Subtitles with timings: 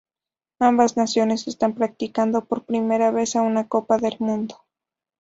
[0.57, 4.65] Ambas naciones están participando por primera vez a una Copa del mundo.